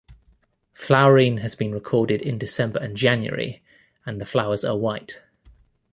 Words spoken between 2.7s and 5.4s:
and January and the flowers are white.